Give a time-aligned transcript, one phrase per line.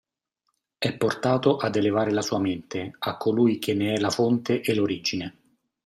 [0.79, 4.73] È portato ad elevare la sua mente a colui che ne è la fonte e
[4.73, 5.37] l'origine.